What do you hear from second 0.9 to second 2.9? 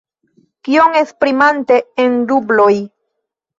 esprimante en rubloj?